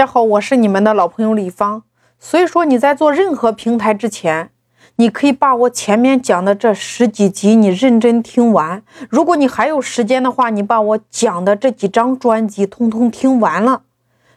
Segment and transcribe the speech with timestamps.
[0.00, 1.82] 大家好，我是你们的老朋友李芳。
[2.20, 4.50] 所以说你在做任何平台之前，
[4.94, 8.84] 你可以把我前面讲的这十几集你认真听完。
[9.10, 13.82] 如果你还有时间的话，你把我讲的这几张专辑通通听完了，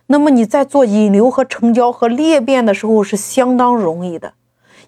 [0.08, 4.34] 那么你在做引流和成交和裂变的时候是相当容易的。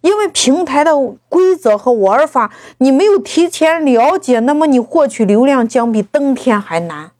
[0.02, 0.98] 因为平台的
[1.30, 7.12] 规则和玩法你没有提前了解，那么你获取流量将比登天还难。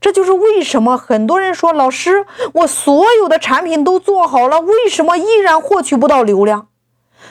[0.00, 6.68] 这就是为什么很多人说老师，我所有的产品都做好了，为什么依然获取不到流量？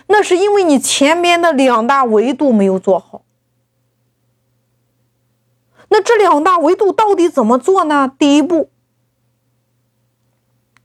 [0.08, 3.24] 那是因为你前面的两大维度没有做好。
[5.90, 8.12] 那这两大维度到底怎么做呢？
[8.20, 8.70] 第一步，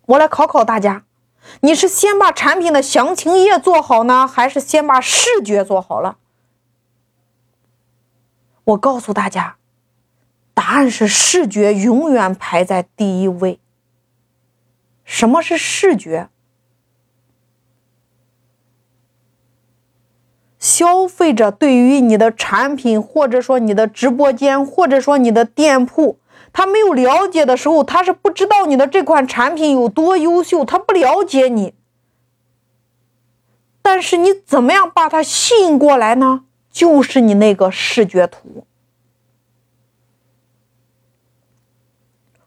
[0.06, 1.05] 我来考考大家，
[1.61, 6.19] 你是先把产品的详情页做好呢，还是先把视觉做好了？
[8.62, 9.56] 我告诉大家。
[10.55, 13.59] 答案是视觉永远排在第一位。
[15.05, 16.28] 什么是视觉？
[20.58, 26.19] 消费者对于你的产品，或者说你的直播间，或者说你的店铺，
[26.53, 31.75] 他没有了解的时候，他是不知道你的这款产品有多优秀，他不了解你。
[33.83, 36.45] 但是你怎么样把他吸引过来呢？
[36.70, 38.64] 就是你那个视觉图。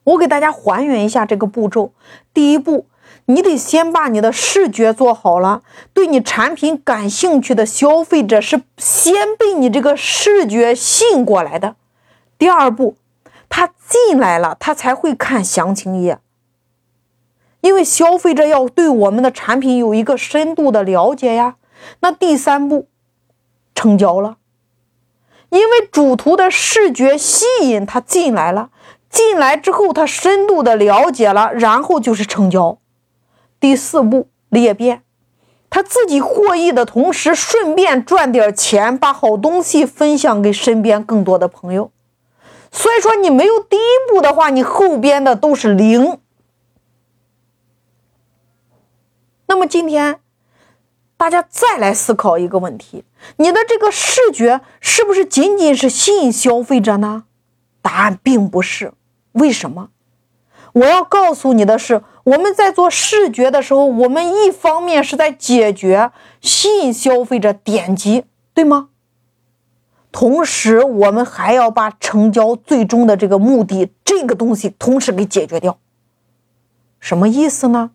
[0.06, 1.92] 我给大家还原一下这个步骤。
[2.34, 2.88] 第一步，
[3.26, 5.62] 你得先把你的视觉做好了，
[5.94, 11.76] 对你产品感兴趣的消费者是先被你这个视觉吸引过来的。
[12.38, 12.98] 第二步，
[13.50, 16.20] 他进来了，他才会看详情页，
[17.62, 21.56] 因为消费者要对我们的产品有一个深度的了解呀。
[22.02, 22.88] 那第三步，
[23.74, 24.38] 成交了，
[25.50, 28.70] 因为主图的视觉吸引他进来了。
[29.16, 32.78] 进来之后，他深度的了解了，然后就是成交。
[33.62, 35.04] 第四步裂变，
[35.70, 41.92] 他自己获益的同时，顺便赚点钱，把好东西分享给身边更多的朋友。
[42.74, 46.20] 所以说，你没有第一步的话，你后边的都是零。
[49.48, 50.20] 那么今天，
[51.16, 53.06] 大家再来思考一个问题：
[53.38, 57.24] 你的这个视觉是不是仅仅是吸引消费者呢？
[57.82, 58.92] 答案并不是。
[59.36, 59.90] 为什么？
[60.74, 68.90] 我要告诉你的是，我们在做视觉的时候，我们一方面是在解决吸引消费者点击，对吗？
[70.12, 75.78] 同时，我们还要把成交最终的这个目的这个东西同时给解决掉。
[77.00, 77.92] 什么意思呢？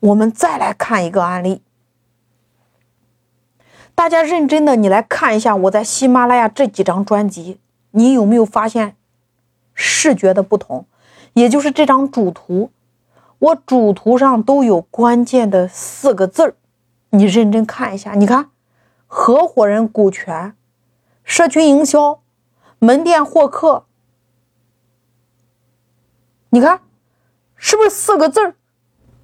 [0.00, 1.62] 我们再来看一个案例，
[3.94, 7.60] 大家认真的，你来看一下我在喜马拉雅这几张专辑，
[7.92, 8.96] 你有没有发现？
[9.82, 10.84] 视觉的不同，
[11.32, 12.70] 也就是这张主图，
[13.38, 16.54] 我主图上都有关键的四个字儿，
[17.08, 18.12] 你认真看一下。
[18.12, 18.50] 你看，
[19.06, 20.54] 合伙人股权、
[21.24, 22.20] 社群营销、
[22.78, 23.86] 门店获客，
[26.50, 26.82] 你看
[27.56, 28.54] 是不是四个字儿？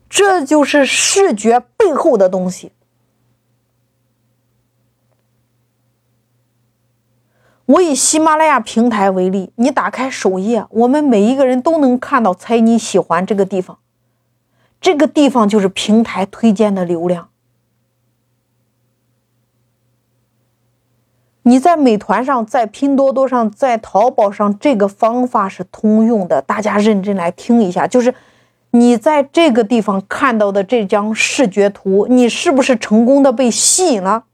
[0.08, 2.72] 这就是视觉背后的东西。
[7.66, 13.78] 我以喜马拉雅平台为例，你打开首页，我们每一个人都能看到“猜你喜欢”这个地方，
[14.81, 17.28] 这个地方就是平台推荐的流量。
[21.43, 26.43] 你在美团上、在拼多多上、在淘宝上，这个方法是通用的。
[26.43, 28.15] 大家认真来听一下，就是
[28.71, 34.25] 你在这个地方看到的这张视觉图，你是不是成功的被吸引了？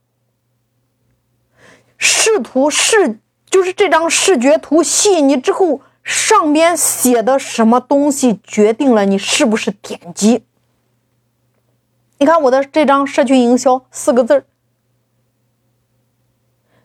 [2.02, 3.20] 视图视。
[3.48, 10.42] 就是这张视觉图吸引你之后，上边写的什么东西决定了你是不是点击。
[12.18, 14.44] 你看我的这张社群营销四个字儿，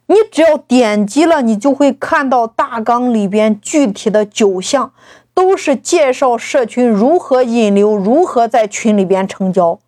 [0.07, 4.91] 你只要点击了，你就会看到大纲里边具体的九项，
[5.33, 9.79] 都是介绍社群如何引流，如何在群里边成交。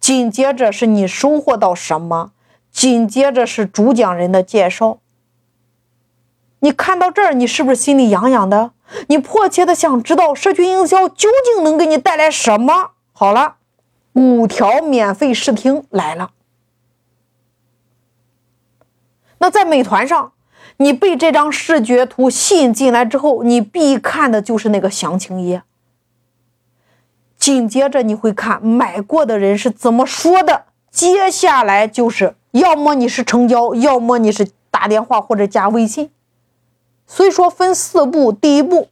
[0.00, 2.32] 紧接着是你收获到什么，
[2.70, 4.98] 紧接着是主讲人的介绍。
[6.60, 8.72] 你看到这儿，你是不是心里痒痒的？
[9.08, 12.92] 你迫切的想知道社群营销究竟能给你带来什么？
[13.12, 13.56] 好了，
[14.14, 16.30] 五条免费试听来了。
[19.38, 20.32] 那在美团上，
[20.78, 25.62] 你被这张视觉图吸引进来之后，你必看的就是那个详情页。
[27.36, 36.10] 紧接着你会看买过的人是怎么说的，接下来就是要么你是成交，要么你是打电话或者加微信。
[37.06, 38.88] 所以说分四步，第一步，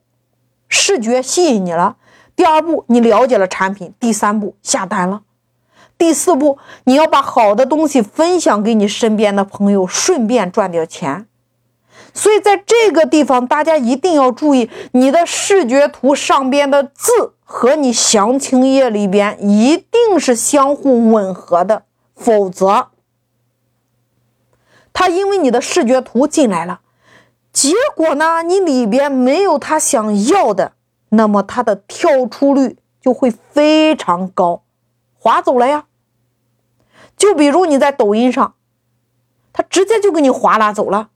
[0.68, 1.96] 视觉吸引你了；
[2.34, 5.20] 第二步，你了解了产品；第三步，下单了；
[5.98, 11.26] 第四步，你要把好的东西分享给你身边的朋友，顺便赚点钱。
[12.14, 21.82] 所以，在这个地方，大家一定要注意，你的视觉图上边的字和你详情页里边一定是相互吻合的，
[22.14, 22.88] 否则，
[24.98, 26.80] 他因为你的视觉图进来了，
[27.52, 30.72] 结果呢，你里边没有他想要的，
[31.10, 34.62] 那么他的跳出率就会非常高，
[35.18, 35.84] 划走了呀。
[37.14, 38.54] 就比如你在抖音上，
[39.52, 41.10] 他直接就给你划拉走了。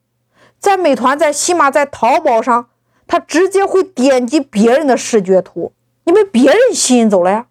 [0.58, 2.68] 在美团、在西马、在淘宝上，
[3.06, 5.72] 他直接会点击别人的视觉图，
[6.04, 7.46] 你被别人吸引走了呀。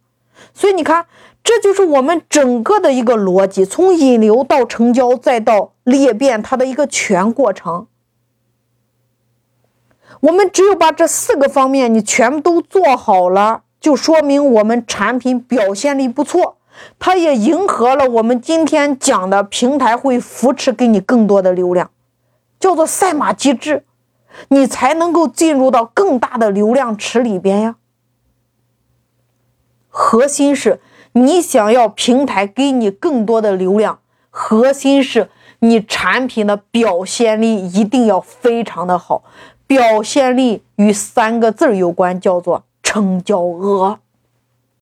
[0.54, 1.08] 所以你看，
[1.44, 7.88] 这就是我们整个的一个逻辑，从引流到成交，再到裂变，它的一个全过程。
[10.22, 16.58] 我们只有把这四个方面你全部都做好了，就说明我们产品表现力不错，
[17.00, 21.90] 它也迎合了我们今天讲的平台会扶持给你更多的流量。
[22.60, 23.86] 叫做赛马机制，
[24.50, 27.78] 你才能够进入到更大的流量池里边呀。
[29.88, 30.82] 核心是
[31.14, 35.30] 你想要平台给你更多的流量，核心是
[35.60, 39.24] 你产品的表现力一定要非常的好。
[39.68, 44.00] 表现力与三个字有关，叫做成交额。